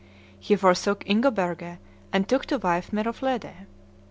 He 0.39 0.55
forsook 0.55 1.05
Ingoberge, 1.05 1.77
and 2.11 2.27
took 2.27 2.47
to 2.47 2.57
wife 2.57 2.89
Meroflede. 2.91 3.67